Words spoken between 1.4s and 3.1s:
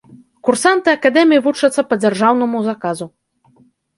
вучацца па дзяржаўнаму заказу.